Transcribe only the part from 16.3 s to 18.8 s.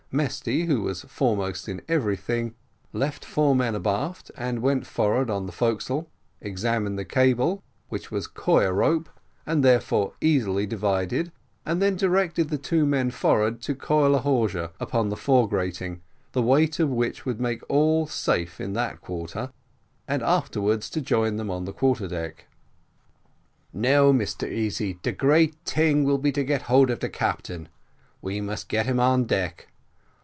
the weight of which would make all safe in